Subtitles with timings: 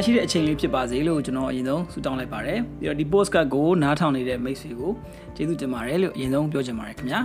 [0.00, 4.92] မင်္ဂလာရှိတဲ့အချိန်လေးဖြစ်ပါစေလို့ကျွန်တော်အရင်ဆုံးဆုတောင်းလိုက်ပါတယ်ပြီးတော့ဒီ postcard ကိုနားထောင်နေတဲ့မိတ်ဆွေကို
[5.36, 7.20] ကျေးဇူးတင်ပါတယ်လို့အရင်ဆုံးပြောချင်ပါတယ်ခင်ဗျာ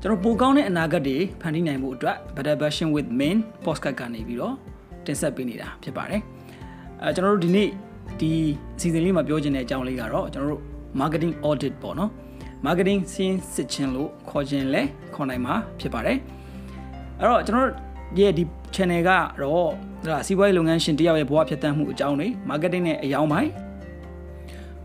[0.00, 4.54] ကျွန်တော်ပိုကောင်းတဲ့အနာဂတ်တွေဖန်တီးနိုင်ဖို့အတွက် Better Version with Main postcard ကနေပြီးတော့
[5.06, 6.20] တင်ဆက်ပေးနေတာဖြစ်ပါတယ်
[7.02, 7.68] အဲကျွန်တော်တို့ဒီနေ့
[8.20, 8.32] ဒီ
[8.76, 10.62] အစီအစဉ်လေးမှာပြောချင်တဲ့အကြောင်းလေးကတော့ကျွန်တော်တို့
[11.00, 12.10] marketing audit ပေါ့နော်
[12.66, 14.82] marketing စင်းစစ်ချင်းလို့ခေါ်ခြင်းလဲ
[15.14, 16.18] ခေါ်နိုင်မှာဖြစ်ပါတယ်
[17.18, 17.83] အဲ့တော့ကျွန်တော်တို့
[18.18, 18.44] ရဲ့ဒီ
[18.74, 19.10] channel က
[19.42, 19.70] တော့
[20.06, 23.50] ဒါစီးပွားရေးလုပ်ငန်းရှင်တယောက်ရဲ့ဘဝဖြတ်သန်းမှုအကြောင်းတွေ marketing နဲ့အယောင်းပိုင်း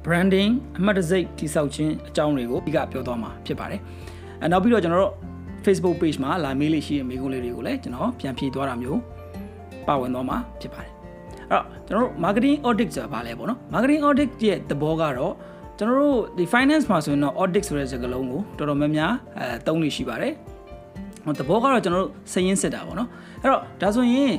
[0.05, 3.81] branding အမှတ်တစိတ်တိစောက်ခြင်းအကြောင်းတွေကိုအဓိကပြောသွားမှာဖြစ်ပါတယ်
[4.41, 5.13] အဲနောက်ပြီးတော့ကျွန်တော်တို့
[5.65, 8.99] Facebook page မှာလာမေးလေးရှိတဲ့မေးခွန်းလေးတွေကိုလည်းကျွန်တော်ပြန်ဖြေသွားတာမျိုး
[9.87, 10.91] ပါဝင်သွားမှာဖြစ်ပါတယ်
[11.51, 15.33] အဲ့တော့ကျွန်တော်တို့ marketing audit ဆိုတာဘာလဲပေါ့နော် marketing audit ရဲ့သဘောကတော့
[15.77, 20.33] ကျွန်တော်တို့ဒီ finance မှာဆိုရင်တော့ audit ဆိုတဲ့စကားလုံးကိုတော်တော်များများအဲသုံးလို့ရှိပါတယ်
[21.25, 23.09] ဟိုသဘောကတော့ကျွန်တော်တို့စည်ရင်းစစ်တာပေါ့နော်
[23.41, 24.33] အဲ့တော့ဒါဆိုရင်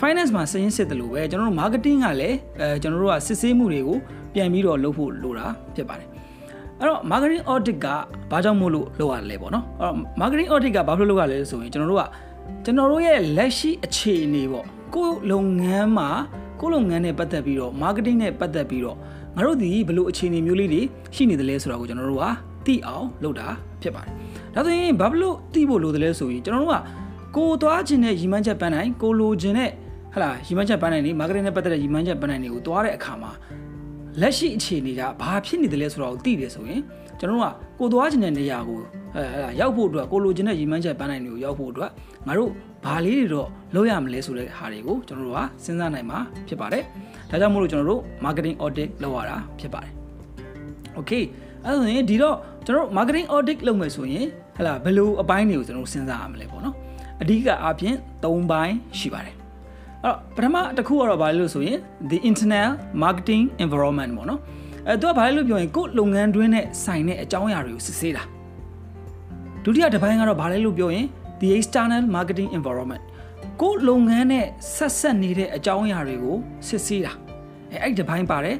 [0.00, 3.98] finance မှာစည်ရင်းစစ်တယ်လို့ပဲကျွန်တော်တို့ marketing ကလည်းအဲကျွန်တော်တို့ကစစ်ဆေးမှုတွေကို
[4.34, 6.08] ပြန်ပြီးတော့လုပ်ဖို့လိုတာဖြစ်ပါတယ်
[6.80, 7.86] အဲ့တော့ marketing audit က
[8.30, 12.04] ဘာကြောင့်မို့လို့လုပ်ရလဲပေါ့နော်အဲ့တော့ marketing audit ကဘာဖြစ်လို့လုပ်ရလဲဆိုရင်ကျွန်တော်တို့က
[12.64, 16.08] ကျွန်တော်တို့ရဲ့လက်ရှိအခြေအနေပေါ့ကိုယ်လုပ်ငန်းမှာ
[16.60, 18.96] ကိုယ်လုပ်ငန်းနဲ့ပတ်သက်ပြီးတော့ marketing နဲ့ပတ်သက်ပြီးတော့
[19.36, 20.80] ငါတို့ဒီဘလို့အခြေအနေမျိုးလေးတွေ
[21.14, 22.24] ရှိနေတယ်လဲဆိုတော့ကိုကျွန်တော်တို့က
[22.66, 23.46] သိအောင်လုပ်တာ
[23.82, 24.12] ဖြစ်ပါတယ်
[24.54, 26.80] ဒါဆိုရင်ဘာဖြစ်လို့သိဖို့လိုတယ်လဲဆိုရင်ကျွန်တော်တို့က
[27.36, 29.70] ကိုသွားခြင်းနဲ့ရီမန်းချက်ပန်းနိုင်ကိုလိုခြင်းနဲ့
[30.14, 33.32] ဟလာရီမန်းချက်ပန်းနိုင်နေ marketing နဲ့ပတ်သက်တဲ့ရီမန်းချက်ပန်းနိုင်တွေကိုသွားတဲ့အခါမှာ
[34.20, 36.80] လက်ရှိအခြေအနေကဘာဖြစ်နေတယ်လဲဆိုတော့သိတယ်ဆိုရင်
[37.18, 38.78] ကျွန်တော်တို့ကကိုသွားခြင်းတဲ့နေရာကို
[39.16, 41.90] အဲဟလာရောက်ဖို့အတွက်ကိုလိုခြင်းတဲ့ရီမန်းချက်ပန်းနိုင်တွေကိုရောက်ဖို့အတွက်
[42.26, 42.50] ငါတို့
[42.84, 46.82] ဘာလေးတွေတော့လုပ်ရမလဲဆိုတဲ့ဟာတွေကိုကျွန်တော်တို့ကစဉ်းစားနိုင်မှာဖြစ်ပါတယ်
[47.30, 49.92] ဒါကြောင့်မို့လို့ကျွန်တော်တို့ marketing audit လုပ်ရတာဖြစ်ပါတယ်
[50.98, 51.22] okay
[51.64, 54.26] အဲ့ဒါဆိုရင်ဒီတော့ကျွန်တော်တို့ marketing audit လုပ်မယ်ဆိုရင်
[54.56, 56.74] ဟလာဘယ်လိုအပိုင်းတွေကိုကျွန်တော်တို့စဉ်းစားရမလဲပေါ့နော်
[57.22, 59.34] အဓိကအားဖြင့်၃ပိုင်းရှိပါတယ်
[60.04, 61.78] အဲ့တော့ပထမတစ်ခုကတော့ဘာလဲလို့ဆိုရင်
[62.10, 62.70] the internal
[63.02, 64.40] marketing environment ပေါ့နော်
[64.88, 68.22] အဲသူကဘာလဲလို့ပြောရင်ကိုယ်လုပ်ငန်းတွင်းနဲ့ဆိုင်တဲ့အကြောင်းအရာတွေကိုစစ်ဆေးတာ
[69.64, 71.06] ဒုတိယတစ်ပိုင်းကတော့ဘာလဲလို့ပြောရင်
[71.40, 73.02] the external marketing environment
[73.60, 76.36] ကိုယ်လုပ်ငန်းနဲ့ဆက်ဆက်နေတဲ့အကြောင်းအရာတွေကို
[76.68, 77.12] စစ်ဆေးတာ
[77.72, 78.56] အဲအဲ့ဒီတစ်ပိုင်းပါတယ်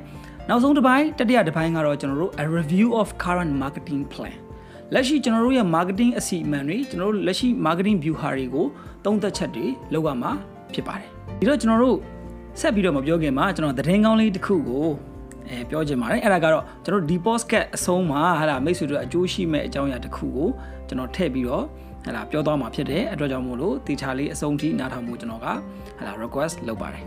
[0.49, 4.44] နောက်ဆုံးတစ်ပိုင်းတတိယတစ်ပိုင်းကတော့ကျွန်တော်တို့ a review of current marketing plan
[4.93, 8.67] လက်ရှိကျွန်တော်တို့ရဲ့ marketing အစီအမံတွေကျွန်တော်တို့လက်ရှိ marketing view ဟာတွေကို
[9.05, 10.31] သုံးသက်ချက်တွေလောက်ရမှာ
[10.75, 11.09] ဖြစ်ပါတယ်
[11.41, 11.99] ဒီတော့ကျွန်တော်တို့
[12.61, 14.89] ဆက်ပြီးတော့မပြောခင်မှာကျွန်တော်သတင်းကောင်းလေးတစ်ခုကို
[15.49, 20.49] အဲပြောချင်ပါတယ်အဲ့ဒါကတော့ကျွန်တော်ဒီ podcast အဆုံးမှာဟာလာမိတ်ဆွေတို့အကျိုးရှိမဲ့အကြောင်းအရာတစ်ခုကို
[20.89, 21.65] ကျွန်တော်ထည့်ပြီးတော့
[22.05, 27.05] ဟာလာပြောသွားမှာဖြစ်တယ်အတွက်ကြောင့်မို့လို့တေချာလေးအဆုံးထိနားထောင်မှုကျွန်တော်ကဟာလာ request လုပ်ပါတယ်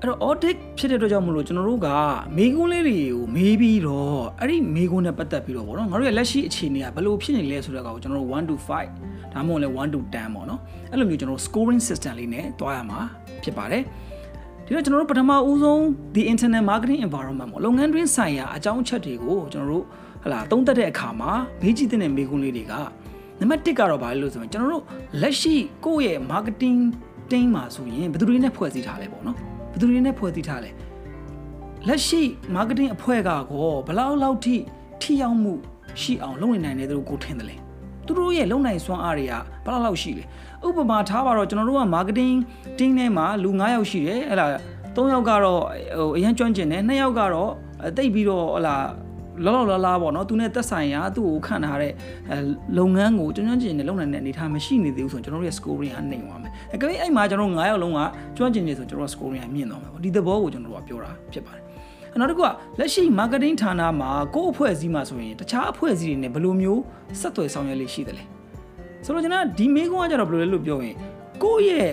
[0.00, 1.88] အဲ့တော့ audit ဖြစ်တဲ့အတွက်ကြောင့်မလို့ကျွန်တော်တို့က
[2.36, 13.00] မေးခွန်းလေးတွေကိုမေးပြီးတော့အဲ့ဒီမေးခွန်းနဲ့ပတ်သက်ပြီးတော့ဗောနော်ငါတို့ရဲ့လက်ရှိအခြေအနေကဘယ်လိုဖြစ်နေလဲဆိုတော့ကောင်ကျွန်တော်တို့1 to 5ဒါမှမဟုတ်လည်း1 to 10ပေါ့နော်အဲ့လိုမျိုးကျွန်တော်တို့ scoring system လေးနဲ့တွားရမှာ
[13.42, 13.82] ဖြစ်ပါတယ်
[14.66, 15.80] ဒီတော့ကျွန်တော်တို့ပထမဦးဆုံး
[16.16, 19.84] the internet marketing environment ပေါ့လုပ်ငန်းတွင်းဆိုင်ရာအကြောင်းအချက်တွေကိုကျွန်တော်တို့
[20.24, 22.74] ဟလာသုံးသပ်တဲ့အခါမှာမေးကြည့်တဲ့မေးခွန်းလေးတွေက
[23.40, 24.84] နံပါတ်1ကတော့ဘာလဲလို့ဆိုရင်ကျွန်တော်တို့
[25.20, 25.54] လက်ရှိ
[25.84, 26.78] ကိုယ့်ရဲ့ marketing
[27.30, 30.70] team မှာဆိုရင်ဘယ်သူတွေနဲ့ဖွဲ့စည်းထားလဲပေါ့နော် ဘယ်သူတွေနဲ့ဖွဲ့စည်းထားလဲ
[31.88, 32.22] လက်ရှိ
[32.54, 34.56] marketing အဖွဲ့ကကောဘလောက်လောက်ထိ
[35.02, 35.52] ထိရောက်မှု
[36.00, 37.56] ရှိအောင်လုပ်နေနိုင်တယ်သူတို့ကိုထင်တယ်လေ
[38.06, 40.24] သူတို့ရဲ့လုံနိုင်စွမ်းအားတွေကဘလောက်လောက်ရှိလဲ
[40.66, 42.36] ဥပမာထားပါတော့ကျွန်တော်တို့က marketing
[42.78, 44.46] team ထဲမှာလူ9ယောက်ရှိတယ်အဲ့ဒါ
[44.96, 45.60] 3ယောက်ကတော့
[45.98, 47.50] ဟိုအရန်ကျွမ်းကျင်တယ်2ယောက်ကတော့
[47.96, 48.76] တိတ်ပြီးတော့ဟလာ
[49.44, 51.92] လောလောလားလားပေါ့နော်သူနဲ့သက်ဆိုင်ရာသူ့ကိုခံထားတဲ့
[52.78, 58.00] လုပ်ငန်းကိုကျွမ်းကျွမ်းကျင်ကျင်နဲ့လုပ်နိုင်တဲ့အနေအထားမရှိနေသေးဘူးဆိုရင်ကျွန်တော်တို့ရဲ့ scoring ကနှိမ်သွားမယ်။အကယ်၍အဲ့မှာကျွန်တော်တို့9ယောက်လုံးက
[58.36, 61.62] ကျွမ်းကျင်နေဆိုကျွန်တော်တို့ scoring ကမြင့်သွားမယ်ပေါ့။ဒီသဘောကိုကျွန်တော်တို့ကပြောတာဖြစ်ပါတယ်။
[62.20, 62.48] နောက်တစ်ခုက
[62.78, 66.80] လက်ရှိ marketing ဌာနမှာကိုယ့်အဖွဲ့အစည်းမှာဆိုရင်တခြားအဖွဲ့အစည်းတွေနဲ့ဘယ်လိုမျိုး
[67.20, 68.24] ဆက်သွယ်ဆောင်ရွက်လေးရှိသလဲ။
[69.04, 70.96] ဆိုတော့ကျွန်တော်ဒီမေးခွန်းကကြတော့ဘယ်လိုလဲလို့ပြောရင်
[71.42, 71.92] ကိုယ့်ရဲ့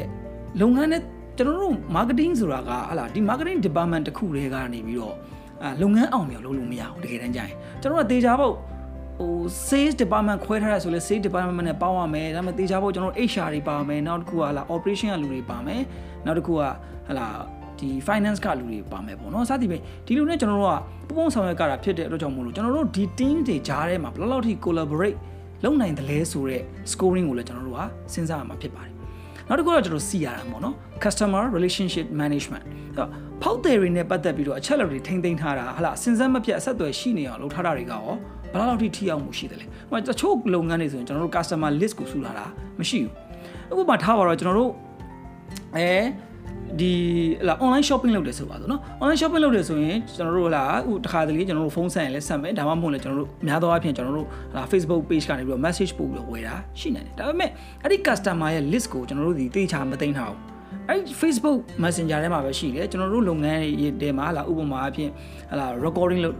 [0.61, 1.01] လုပ်ငန်းနဲ့
[1.37, 5.32] ကျွန်တော်တို့ marketing ဆိုတာကဟလာဒီ marketing department တစ်ခုတည်းကနေပြီးတော့အာ
[5.81, 7.51] လုပ်ငန်းအောင်မြောင်လုပ်လို့မရဘူးတကယ်တမ်းကျရင်
[7.81, 8.53] ကျွန်တော်တို့ကတေချာဖို့
[9.19, 9.33] ဟို
[9.67, 15.81] sales department ခွဲထားရဆိုလဲ sales department နဲ့ပေါင်းရမယ်ဒါပေမဲ့တေချာဖို့ကျွန်တော်တို့ HR တွေပါမယ်နောက်တစ်ခုကဟာ operation ကလူတွေပါမယ်
[16.25, 17.27] နောက်တစ်ခုကဟာလာ
[17.79, 20.77] ဒီ finance ကလူတွေပါမယ်ပေါ့နော်စသည်ဖြင့်ဒီလိုနဲ့ကျွန်တော်တို့
[21.07, 25.17] ကပုံပုံဆောင်ရွက်ကြတာဖြစ်တဲ့အတွက်ကြောင့်မို့လို့ကျွန်တော်တို့ဒီ team တွေကြားထဲမှာဘယ်လောက်ထိ collaborate
[25.63, 27.81] လုပ်နိုင်တယ်လဲဆိုတော့ scoring ကိုလည်းကျွန်တော်တို့က
[28.13, 28.92] စဉ်းစားရမှာဖြစ်ပါတယ်
[29.47, 33.09] နောက်တစ်ခုတော့ကျွန်တော် CRM ပေါ့နော် customer relationship management အဲ့တော့
[33.41, 38.03] ဖောက်တယ်တွေနဲ့ပတ်သက်ပြီးတော့အချက်အလက်တွေထိမ့်သိမ်းထားတာဟာလားစဉ်ဆက်မပြတ်အဆက်အသွယ်ရှိနေအောင်လုပ်ထားတာတွေကရော
[38.51, 42.45] ဘယ်လောက်ထိထိရောက်မှုရှိတယ်လဲဟိုတချို့လုပ်ငန်းတွေဆိုရင်ကျွန်တော်တို့ customer list ကိုစုလာတာ
[42.79, 42.99] မရှိ
[43.69, 44.71] ဘူးဥပမာထားပါတော့ကျွန်တော်တို့
[45.75, 45.89] အဲ
[46.79, 46.93] ဒီ
[47.45, 57.49] ဟလာ online shopping လုပ်တယ်ဆိုပါဆိုနော် online shopping လုပ်တယ်ဆိုရင်ကျွန်တော်တို့ဟလာဟိုတခါတလေကျွန်တော်တို့ဖုန်းဆက်ရင်လည်းဆက်မယ်ဒါမှမဟုတ်လည်းကျွန်တော်တို့များသောအားဖြင့်ကျွန်တော်တို့ဟလာ Facebook page ကနေပြီးတော့ message ပို့ပြီးတော့ဝယ်တာရှိနိုင်တယ်ဒါပေမဲ့
[57.83, 60.52] အဲ့ဒီ customer ရဲ့ list ကိုကျွန်တော်တို့ဒီတေချာမသိမ်းထားဘူး
[60.89, 65.09] အဲ့ Facebook Messenger ထဲမှာပဲရှိတယ်ကျွန်တော်တို့လုပ်ငန်းတွေထဲမှာဟာလာဥပမာအဖြစ်
[65.49, 66.35] ဟာလာ recording လုပ်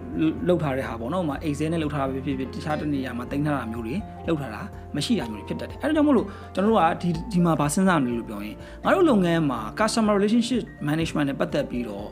[0.47, 3.95] လုပ်ထားတဲ့ဟာပေါ့နော်ဥပမာ Excel နဲ့လုပ်ထားတာဖြစ်ဖြစ်တခြားတနေရာမှာတင်ထားတာမျိုးတွေ
[4.27, 4.61] လုပ်ထားတာ
[4.95, 12.07] မရှိတာမျိုးတွေဖြစ်တတ်တယ်အဲ့ဒါကြောင့်မို့လို့ကျွန်တော်တို့ကဒီဒီမှာဗာစဉ်းစားမလို့လို့ပြောရင်ငါတို့လုပ်ငန်းမှာ customer relationship management နဲ့ပတ်သက်ပြီးတော့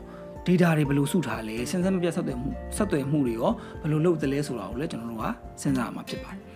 [0.46, 3.50] data တွေဘယ်လိုစုထားလဲစဉ်ဆက်မပြတ်ဆက်သွယ်မှုဆက်သွယ်မှုတွေရော
[3.80, 5.24] ဘယ်လိုလုပ်သလဲဆိုတာကိုလည်းကျွန်တော်တို့က
[5.62, 6.51] စဉ်းစားရမှာဖြစ်ပါတယ်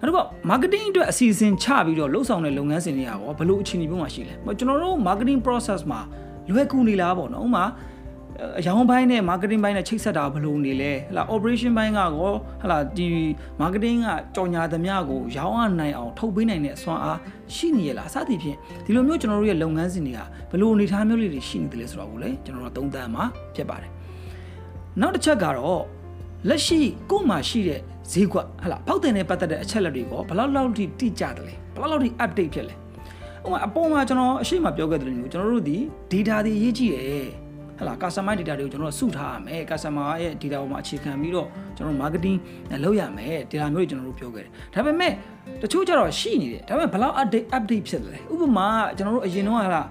[0.00, 6.00] နောက်တစ်ခု marketing အတွက်အစီအစဉ်ချပြီးတော့လှုပ်ဆောင်တဲ့လုပ်ငန်းစဉ်တွေကရောဘယ်လိုအခြေအနေမျိုးမှာရှိလဲကျွန်တော်တို့ marketing process မှာ
[6.50, 7.64] လွယ်ကူနေလားပေါ့နော်ဥပမာ
[8.58, 12.10] အရောင်းပိုင်းနဲ့ marketing ပိုင်းနဲ့ချိတ်ဆက်တာဘယ်လိုနေလဲဟလာ operation ပိုင်းကရော
[12.62, 13.06] ဟလာဒီ
[13.60, 17.18] marketing ကကြော်ညာသမျှကိုရောင်းရနိုင်အောင်ထုတ်ပေးနိုင်တဲ့အစွမ်းအား
[17.54, 20.20] ရှိနေရလားစသဖြင့်ဒီလိုမျိုးကျွန်တော်တို့ရဲ့လုပ်ငန်းစဉ်တွေက
[20.50, 23.90] ဘယ်လိုအနေအထားမျိုးလေးတွေရှိနေတယ်လဲဆိုတော့ကိုလည်းကျွန်တော်တို့သုံးသပ်မှာဖြစ်ပါတယ်
[25.00, 25.82] နောက်တစ်ချက်ကတော့
[26.48, 27.80] လက်ရှိကို့မှာရှိတဲ့
[28.12, 32.74] ဈေးကွက်ဟလာဖောက်တင်နဲ့ပတ်သက်တဲ့အချက်လက်တွေကိုဘယ်လောက်လောက်ထိတိကျတယ်လဲဘယ်လောက်လောက်ထိ update ဖြစ်လဲ
[33.44, 35.78] ဥပမာအပေါ်မှာကျွန်တော်အရှိမပြောခဲ့တဲ့လိုမျိုးကျွန်တော်တို့ဒီ
[36.12, 37.28] data တွေရေးကြည့်တယ်
[37.78, 42.36] ဟလာ customer data တွေကိုကျွန်တော်တို့စုထားရမယ် customer ရဲ့ data ပေါ်မှာအခြေခံပြီးတော့ကျွန်တော်တို့ marketing
[42.84, 45.12] လုပ်ရမယ် data မျိုးတွေကျွန်တော်တို့ပြောခဲ့တယ်ဒါပေမဲ့
[45.62, 48.66] တချို့ကျတော့ရှိနေတယ်ဒါပေမဲ့ဘယ်လောက် update update ဖြစ်တယ်လဲဥပမာ
[48.96, 49.82] ကျွန်တော်တို့အရင်တော့ဟလာ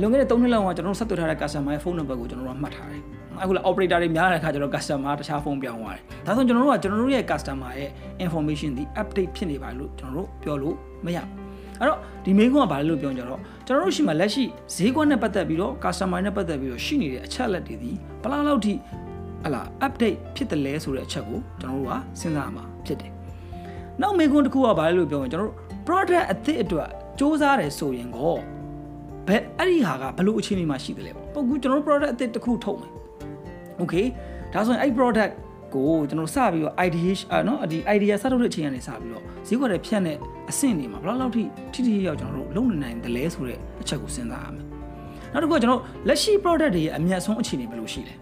[0.00, 3.02] လွန်ခဲ့တဲ့3နှစ်လောက်ကကျွန်တော်တို့ဆက်သွယ်ထားတဲ့ customer ရဲ့ဖုန်းနံပါတ်ကိုကျွန်တော်တို့မှတ်ထားတယ်
[3.42, 7.90] အခုလာ operator တွေများတဲ့အခါကျတော့ customer တခြားဖုန်းပြောင်းသွားတယ်ဒါဆိုကျွန်တော်တို့ကကျွန်တော်တို့ရဲ့ customer ရဲ့
[8.24, 11.28] information ဒီ update ဖြစ်နေပါလို့ကျွန်တော်တို့ပြောလို့မရဘူး
[11.80, 14.44] အဲ့တော့ဒီမိကုန်းကဘာလဲလို့ပြောကြတော့ကျွန်တော်တို့ရှိမှလက်ရှိ
[14.74, 17.90] ဈေးကွက်နဲ့ပတ်သက်ပြီးတော့ customer နဲ့ပတ်သက်ပြီးတော့ရှိနေတဲ့အချက်လက်တွေဒီ
[18.22, 18.72] ဘလားလောက်ထိ
[19.44, 23.12] ဟလာ update ဖြစ်တယ်လဲဆိုတဲ့အချက်ကိုကျွန်တော်တို့ကစဉ်းစားရမှာဖြစ်တယ်
[24.00, 25.56] နောက်မိကုန်းတစ်ခုကဘာလဲလို့ပြောရင်ကျွန်တော်တို့
[25.86, 28.34] product အသစ်အတွက်စ조사တယ်ဆိုရင်ကို
[29.28, 32.92] ဘယ်အဲ့ဒီဟာကဘလို့အခြေအနေမှာရှိတယ်လဲပေါ့ပုတ်ကူကျွန်တော်တို့ product အသစ်တစ်ခုထုတ်မယ်
[33.81, 34.05] okay
[34.53, 35.33] ဒါဆိုရင်အဲ့ product
[35.75, 40.17] ကိုကျွန်တော်စပြီးတော့ idea อ่ะเนาะဒီ idea စထုတ်တဲ့အချိန်ကနေစပြီးတော့ဈေးကွက်တွေဖြတ်တဲ့
[40.49, 44.65] အဆင့်တွေမှာဘယ်လောက်လောက်ထိထိထိရောက်ကျွန်တော်တို့လုံနေနိုင်တယ်လဲဆိုတဲ့အချက်ကိုစဉ်းစားရမယ်
[45.33, 48.13] နောက်တစ်ခုကကျွန်တော်လက်ရှိ product တွေရဲ့အမြတ်ဆုံးအခြေအနေဘယ်လိုရှိလဲ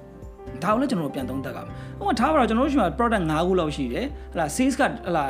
[0.64, 5.26] ဒါကိုလည်းကျွန်တော်တို့ပြန်သုံးသပ်ကြပါမယ်ဥပမာထားပါတော့ကျွန်တော်တို့ရှိမှာ product 5ခုလောက်ရှိတယ်ဟလာ sales ကဟလာ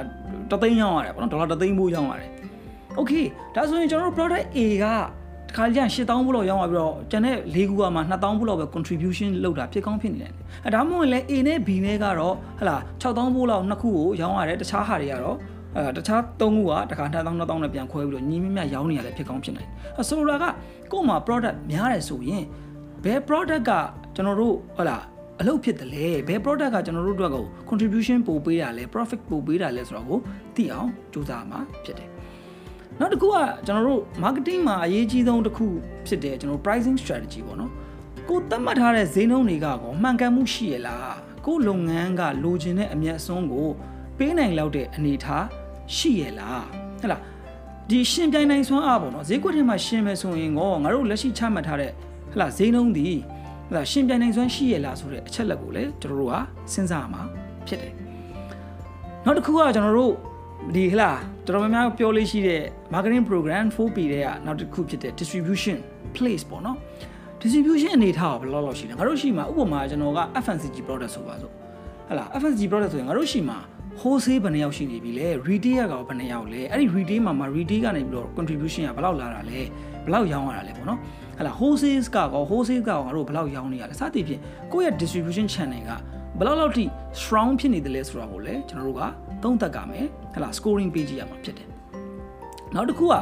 [0.51, 2.30] တသိန်းရောင်းရတယ်ပေါ့နော်ဒေါ်လာတသိန်းပိုးရောင်းရတယ်
[3.00, 3.25] okay
[3.56, 4.86] ဒါဆိုရင်ကျွန်တော်တို့ product A က
[5.50, 10.32] တခါကျရင်8000ဘူးလောက်ရောင်းသွားပြီးတော့ကျန်တဲ့၄ခုကမှ2000ဘူးလောက်ပဲ contribution လုပ်တာဖြစ်ကောင်းဖြစ်နေတယ်
[10.67, 15.37] အဲဒါမှမဟုတ်လည်း A နဲ့ B နဲ့ကတော့ဟလာ6000ဘူးလောက်နှစ်ခုကိုရောင်းရတယ်တခြားဟာတွေကတော့
[15.76, 20.55] အဲတခြား၃ခုကတခါ2000 2000နဲ့ပြန်ခွဲပြီးတော့ညီမမြရောင်းနေရတယ်ဖြစ်ကောင်းဖြစ်နိုင်တယ်ဆိုလိုတာက
[20.93, 22.44] ကို့မှာ product များတယ်ဆိုရင်
[23.05, 23.73] ဘယ် product က
[24.14, 24.99] ကျွန်တော်တို့ဟလာ
[25.41, 30.19] အလုပ်ဖြစ်တယ်လေဘယ် product ကကျွန်တော်တို့အတွက်ကို contribution ပို့ပေးတာလဲ profit ပို့ပေးတာလဲဆိုတော့ကို
[30.56, 32.09] သိအောင်စူးစမ်းမှာဖြစ်တယ်
[33.00, 33.37] နောက်တစ်ခုက
[33.67, 35.67] ကျွန်တော်တို့ marketing မှာအရေးကြီးဆုံးတစ်ခု
[36.06, 37.73] ဖြစ်တဲ့ကျွန်တော် pricing strategy ပေါ့နော်
[38.29, 41.17] ကိုသတ်မှတ်ထားတဲ့ဈေးနှုန်းတွေကကောမှန်ကန်မှုရှိရလား
[41.47, 43.69] ကိုလုပ်ငန်းကလိုချင်တဲ့အမြတ်အစွန်းကို
[44.19, 45.44] ပေးနိုင်လောက်တဲ့အနေအထား
[45.97, 46.64] ရှိရလား
[47.00, 47.23] ဟဲ့လား
[47.91, 51.91] ဒီရှင်ပြိုင်နိုင်စွမ်းအားပေါ့နော်ဈေးကွက်ထဲမှာရှင်မယ်ဆိုရင်ကောငါတို့လက်ရှိချမှတ်ထားတဲ့
[52.31, 53.08] ဟဲ့လားဈေးနှုန်းဒီ
[53.69, 56.35] ဟဲ့လားရှင်ပြိုင်နိုင်စွမ်းရှိရလားဆိုတဲ့အချက်လက်ကိုလည်းကျွန်တော်တို့က
[56.73, 57.23] စဉ်းစားရမှာ
[57.67, 57.93] ဖြစ်တယ်
[59.25, 60.14] နောက်တစ်ခုကကျွန်တော်တို့
[60.68, 61.10] ဒီဟလာ
[61.46, 62.62] တော်တော်များများပြောလို့ရှိတဲ့
[62.92, 65.76] marketing program 4P တဲ့ကနောက်တစ်ခုဖြစ်တဲ့ distribution
[66.16, 66.76] place ပေါ့နော်
[67.40, 71.52] distribution အနေထားကဘယ်လောက်လောက်ရှိလဲငါတို့ရှိမှာဥပမာကျွန်တော်က FMCG product ဆိုပါစို့
[72.08, 73.58] ဟလာ FMCG product ဆိုရင်ငါတို့ရှိမှာ
[74.00, 79.60] wholesale ဘယ်နှယောက်ရှိနေပြီလဲ retail ကဘယ်နှယောက်လဲအဲ့ဒီ retail မှာမှာ retail ကနေပြီးတော့ contribution ကဘယ်လောက်လာတာလဲ
[80.05, 80.98] ဘယ်လောက်ရောင်းရတာလဲပေါ့နော်
[81.38, 84.40] ဟလာ wholesale ကကော wholesale ကကောငါတို့ဘယ်လောက်ရောင်းနေရလဲစသဖြင့်
[84.72, 85.90] ကိုယ့်ရဲ့ distribution channel က
[86.39, 86.84] ဘယ်လောက်လောက်ထိ
[87.20, 89.03] strong ဖြစ်နေတယ်လဲဆိုတာကိုလည်းကျွန်တော်တို့က
[89.43, 91.69] သုံးသပ်ကြမယ်ဟလာ scoring ပေးကြည့်ရမှာဖြစ်တယ်
[92.75, 93.15] နောက်တစ်ခုက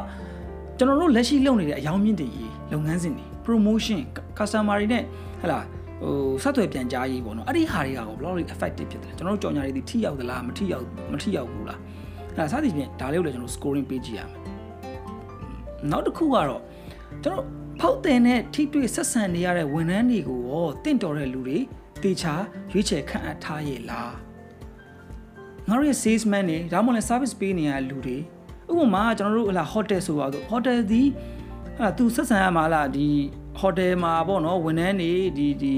[0.77, 3.99] ကျွန်တော်တို့လက်ရှိလုပ်နေတဲ့အယောင်မြင့်တည်ရေးလုပ်ငန်းစဉ်တွေ promotion
[4.37, 5.03] customer တွေနဲ့
[5.41, 5.59] ဟလာ
[6.01, 6.13] ဟို
[6.43, 11.79] ဆက်သွယ်ပြန်ကြားရေးပေါ့နော်အဲ့ဒီဟာတွေကဘယ်လောက် effective ဖြစ်တယ်ကျွန်တော်တို့ကြော်ညာတွေဒီထိရောက်သလားမထိရောက်မထိရောက်ဘူးလား
[12.29, 14.41] အဲ့ဒါစသဖြင့်ဒါလေးကိုလည်းကျွန်တော် scoring ပေးကြည့်ရမယ်
[15.91, 16.61] နောက်တစ်ခုကတော့
[17.23, 17.45] ကျွန်တော်
[17.79, 21.57] ဖောက်တင်တဲ့ထိတွေ့ဆက်ဆံနေရတဲ့ဝန်ထမ်းတွေကိုရောတင့်တော်တဲ့လူတွေ
[22.03, 22.33] တေချာ
[22.71, 24.13] ရွေးချယ်ခန့်အပ်ထားရဲ့လား
[25.67, 28.17] ငါတို့ရဲ့ salesman တွေဒါမှမဟုတ် service ပေးနေရတဲ့လူတွေ
[28.71, 31.03] ဥပမာကျွန်တော်တို့ဟလာ hotel ဆိုပါတော့ hotel ဒီ
[31.75, 33.07] ဟလာသူဆက်ဆံရမှာလားဒီ
[33.59, 35.75] hotel မှာပေါ့နော်ဝန်ထမ်းတွေဒီဒီ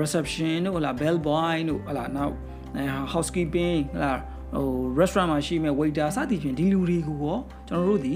[0.00, 2.34] reception တို့ဟလာ bell boy တို့ဟလာနောက်
[3.12, 4.12] housekeeping ဟလာ
[4.54, 4.66] ဟို
[4.98, 8.14] restaurant မှာရှိမဲ့ waiter စသည်ဖြင့်ဒီလူတွေကိုရောကျွန်တော်တို့ဒီ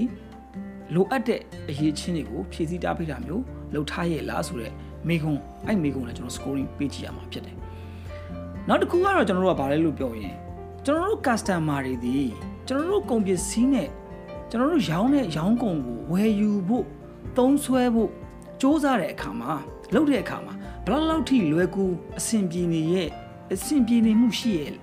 [0.95, 3.43] လိုအပ်တဲ့အရေးချင်းတွေကိုဖြည့်ဆည်းတားပေးတာမျိုး
[3.73, 4.73] လုပ်ထားရဲ့လားဆိုတော့
[5.09, 5.37] မေကွန်
[5.67, 7.55] အဲ့မေကွန်လည်းကျွန်တော် scoring ပေးကြည့်ရမှာဖြစ်တယ်
[8.67, 10.35] နောက်တစ်ခုကတော့ကျွန်တော်တို့ကဗာလဲလို့ပြောရင်
[10.85, 12.17] ကျွန်တော်တို့ customer တွေဒီ
[12.67, 13.89] ကျွန်တော်တို့ကုန်ပစ္စည်းနဲ့
[14.49, 16.85] ကျွန်တော်တို့ရောင်းတဲ့ရောင်းကုန်ကိုဝယ်ယူဖို့
[17.37, 18.09] သုံးဆွဲဖို့
[18.59, 19.53] စ조사တဲ့အခါမှာ
[19.93, 20.53] လုပ်တဲ့အခါမှာ
[20.85, 21.85] ဘယ်လောက်ထိလွယ်ကူ
[22.17, 23.09] အဆင်ပြေနေရဲ့
[23.53, 24.73] အဆင်ပြေနေမှုရှိရဲ့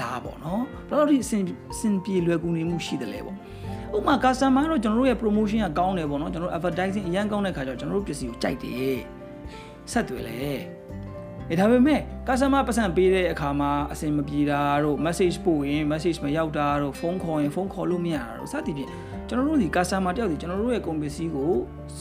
[0.00, 3.36] လားပေါ့နော်ဘယ်လောက်ထိအဆင်အဆင်ပြေလွယ်ကူနေမှုရှိတယ်လဲပေါ့
[3.94, 8.98] ဥဥပမာ customer တော့ကျွန်တော်တို့ရဲ့ promotion ကကောင်းတယ်ပေါ့နော်ကျွန်တော်တို့ advertising အရန်ကောင်းတဲ့ခါကျတော့ကျွန်တော်တို့ပစ္စည်းကိုကြိုက်တယ်
[9.92, 10.34] ဆက်သွယ်လေ
[11.50, 18.90] အဲဒါပေမဲ့ customer ပတ်စံပေးတဲ့အခါမှာအဆင်မပြေတာတို့ message ပို့ရင် message မရောက်တာတို့ဖုန်းခေါ်ရင်ဖုန်းခေါ်လို့မရတာတို့စသဖြင့်
[19.28, 21.52] ကျွန်တော်တို့ဒီ customer တယောက်ဒီကျွန်တော်တို့ရဲ့ကုန်ပစ္စည်းကို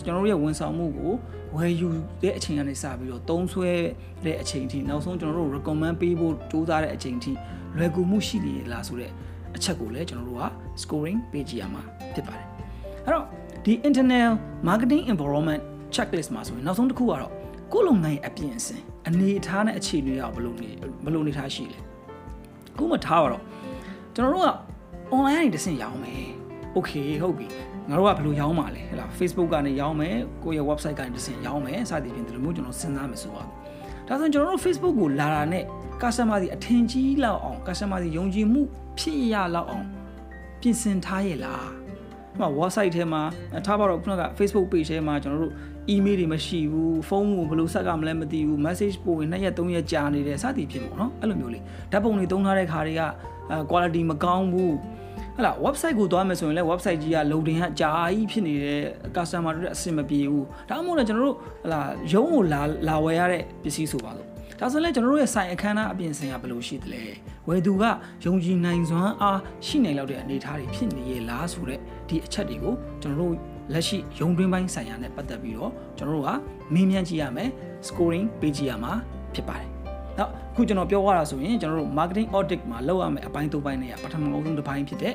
[0.05, 1.13] ကျွန်တော်တို့ရဲ့ဝန်ဆောင်မှုကို
[1.55, 1.89] ဝယ်ယူ
[2.23, 3.71] တဲ့အချိန်ကနေစပြီးတော့သုံးဆွဲ
[4.25, 7.31] တဲ့အချိန်ထိနောက်ဆုံးကျွန်တော်တို့ recommend ပေးဖို့ကြိုးစားတဲ့အချိန်ထိ
[7.77, 9.11] လွယ်ကူမှုရှိနေလားဆိုတဲ့
[9.55, 10.45] အချက်ကိုလည်းကျွန်တော်တို့က
[10.81, 12.45] scoring ပေးကြည့်ရမှာဖြစ်ပါတယ်
[13.05, 13.25] အဲ့တော့
[13.65, 14.31] ဒီ internal
[14.67, 15.61] marketing environment
[15.95, 17.33] checklist မှာဆိုရင်နောက်ဆုံးတစ်ခုကတော့
[17.73, 20.69] ကိုယ်လုံနိုင်အပြင်အစင်အနေအထားနဲ့အခြေအနေရောက်ဘယ်လိုနေ
[21.05, 21.79] ဘယ်လိုနေထားရှိလဲ
[22.73, 23.43] အခုမှထားပါတော့
[24.15, 24.49] ကျွန်တော်တို့က
[25.13, 26.25] online ကနေတစ်ဆင့်ရောင်းမယ်
[26.75, 27.47] okay ဟုတ်ပြီ
[27.89, 33.43] ငါတို့ကဘယ်လိုရောင်းမှာလဲဟဲ့လား Facebook ကနေရောင်းမယ်ကိုယ့်ရဲ့ website ကနေတစ်ဆင့်ရောင်းမယ်စသည်ဖြင့်ဒီလိုမျိုးကျွန်တော်စဉ်းစားမယ်ဆိုပါ
[34.07, 35.63] ဒါဆိုရင်ကျွန်တော်တို့ Facebook ကိုလာတာနဲ့
[36.01, 38.61] customer တွေအထင်ကြီးလောက်အောင် customer တွေယုံကြည်မှု
[38.99, 39.85] ဖြစ်ရလောက်အောင်
[40.61, 41.67] ပြင်ဆင်ထားရဲ့လား
[42.39, 43.21] ဟို website ထဲမှာ
[43.65, 45.53] ထားပါတော့ခုနက Facebook page ထဲမှာကျွန်တော်တို့
[45.93, 53.03] email တွေမရှိဘူးဖုန်းကိုဘယ်လိုဆက်ကမလဲမသိဘူး message ပို့ရင်2ရက်3ရက်ကြာနေတယ်စသည်ဖြင့်ပေါ့နော်အဲ့လိုမျိုးလေးဓာတ်ပုံတွေသုံးထားတဲ့ခါတွေက
[53.69, 54.75] quality မကောင်းဘူး
[55.37, 58.81] ဟလာ website ကိုသွားမယ်ဆိုရင်လည်း website ကြီးက loading ကကြာကြီးဖြစ်နေတယ်
[59.15, 61.81] customer တွေအဆင်မပြေဘူးဒါမှမဟုတ်လည်းကျွန်တော်တို့ဟလာ
[62.13, 64.27] ရုံးကိုလာလာဝယ်ရတဲ့ပစ္စည်းဆိုပါလို့
[64.59, 67.03] ဒါဆိုလည်းကျွန်တော်တို့ရဲ့ဆိုင်အခမ်းအနားအပြင်ဆင်ကဘယ်လိုရှိသလဲ
[67.47, 67.83] ဝယ်သူက
[68.25, 76.29] ယုံကြည်နိုင်စွမ်းအားရှိနိုင်လောက်တဲ့အနေအထားတွေဖြစ်နေရလားဆိုတဲ့ဒီအချက်တွေကိုကျွန်တော်တို့ လက်ရှိရုံတွင်းပိုင်းဆိုင်ရာနဲ့ပတ်သက်ပြီးတော့ကျွန်တော်တို့က
[76.73, 77.49] မေးမြန်းကြည့်ရမယ်
[77.87, 78.93] scoring ပေးကြည့်ရမှာ
[79.33, 79.69] ဖြစ်ပါတယ်။
[80.17, 85.13] နောက်အခုကျွန်တော်ပြောရတာဆိုရင်ကျွန်တော်တို့ marketing audit မှာလောက်ရမယ်အပိုင်း၃ပိုင်းတွေကပထမဆုံးတစ်ပိုင်းဖြစ်တဲ့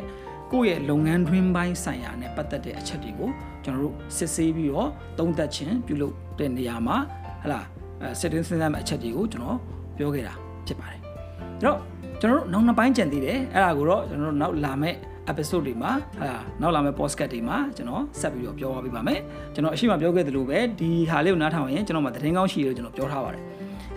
[0.53, 3.31] ကိုယ့်ရဲ့လုပ်ငန်းတွင်းပိုင်းဆိုင်ရာနဲ့ပတ်သက်တဲ့အချက်တွေကို
[3.65, 6.97] ကျွန်တော်တို့စစ်ဆေးပြီးတော့သုံးသပ်ခြင်းပြုလုပ်တဲ့နေရာမှာ
[7.43, 7.61] ဟလာ
[8.03, 9.59] အဲစစ်တင်းစဉ်းစားမယ့်အချက်တွေကိုကျွန်တော်
[9.97, 10.35] ပြောခဲ့တာ
[10.67, 11.79] ဖြစ်ပါတယ်။အဲ့တော့
[12.21, 14.97] ကျွန်တော်တို့နောက်နှစ်ပိုင်းကြံသေးတယ်အဲ့ဒါကိုတော့ကျွန်တော်တို့နောက်လာမယ့်
[15.31, 16.31] episode တွေမှာဟာ
[16.61, 19.21] နောက်လာမယ့် podcast တွေမှာကျွန်တော်ဆက်ပြီးတော့ပြောပြပေးပါမယ်
[19.55, 23.43] ကျွန်တော်အရှိမပြောခဲ့သလိုပဲဒီဟာလေးကိုနားထောင်ရင်ကျွန်တော်မှသတင်းကောင်းရှိလို့ကျွန်တော်ပြောထားပါတယ်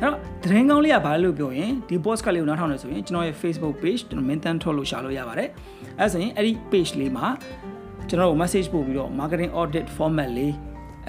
[0.01, 5.49] အဲ့တော့သတင်းကောင်းလေးကဘာလို့ပြောရင်ဒီ podcast လေးကိုနားထောင်နေဆိုရင်ကျွန်တော်ရဲ့ Facebook page ကျွန်တော် mention ထုတ်လို့ရှာလို့ရပါတယ်
[5.99, 7.25] အဲ့ဆိုရင်အဲ့ဒီ page လေးမှာ
[8.09, 10.53] ကျွန်တော်တို့ message ပို့ပြီးတော့ marketing audit format လေး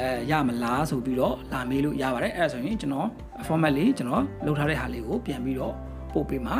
[0.01, 3.09] အဲရမလားဆိုပြီးတော့လာမေးလို့ရပါတယ်အဲ့ဒါဆိုရင်ကျွန်တော်
[3.47, 5.75] format လေးကျွန်တော်လုပ်ထားတဲ့ဟာလေးကိုပြန်ပြီးတော့
[6.13, 6.57] ပို့ပေးမှာ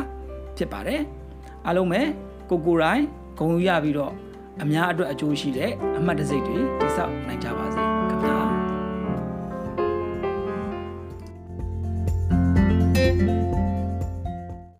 [0.57, 1.01] ဖြစ်ပါတယ်
[1.67, 2.01] အားလုံးပဲ
[2.51, 3.05] ကိုကိုရိုင်း
[3.39, 4.13] ဂုံယူရပြီးတော့
[4.63, 7.92] အများအတွက်အကျိုးရှိတဲ့အမှတ်တစိတ်တွေတိစောက်နိုင်ကြပါစေ